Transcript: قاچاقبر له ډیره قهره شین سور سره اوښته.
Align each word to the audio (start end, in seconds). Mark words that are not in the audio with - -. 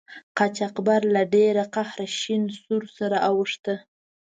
قاچاقبر 0.37 1.01
له 1.13 1.21
ډیره 1.33 1.63
قهره 1.75 2.07
شین 2.19 2.43
سور 2.61 2.83
سره 2.97 3.17
اوښته. 3.29 3.75